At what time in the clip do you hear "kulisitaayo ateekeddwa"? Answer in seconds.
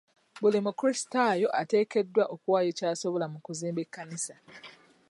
0.79-2.23